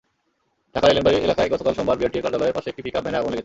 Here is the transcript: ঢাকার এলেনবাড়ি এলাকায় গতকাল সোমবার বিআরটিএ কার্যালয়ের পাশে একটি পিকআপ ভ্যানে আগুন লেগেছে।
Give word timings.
ঢাকার 0.73 0.91
এলেনবাড়ি 0.93 1.17
এলাকায় 1.27 1.51
গতকাল 1.53 1.73
সোমবার 1.77 1.97
বিআরটিএ 1.99 2.23
কার্যালয়ের 2.25 2.55
পাশে 2.57 2.67
একটি 2.69 2.81
পিকআপ 2.85 3.03
ভ্যানে 3.05 3.19
আগুন 3.19 3.29
লেগেছে। 3.31 3.39